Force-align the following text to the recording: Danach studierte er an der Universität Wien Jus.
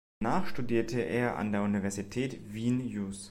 Danach 0.19 0.47
studierte 0.47 0.99
er 0.99 1.35
an 1.37 1.51
der 1.51 1.61
Universität 1.61 2.39
Wien 2.51 2.79
Jus. 2.79 3.19